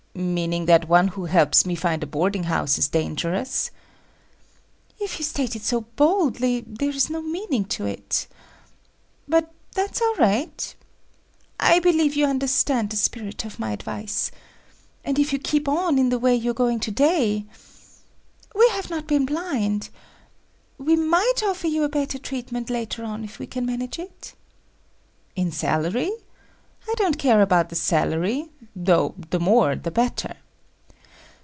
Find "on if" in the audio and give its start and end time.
23.05-23.39